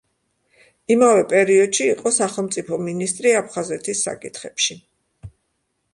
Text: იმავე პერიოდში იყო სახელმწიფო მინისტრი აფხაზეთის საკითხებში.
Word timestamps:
იმავე 0.95 1.25
პერიოდში 1.33 1.85
იყო 1.95 2.13
სახელმწიფო 2.17 2.81
მინისტრი 2.89 3.35
აფხაზეთის 3.43 4.05
საკითხებში. 4.11 4.83